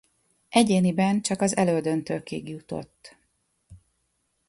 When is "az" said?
1.41-1.55